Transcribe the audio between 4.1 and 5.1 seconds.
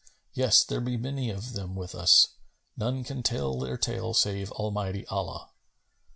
save Almighty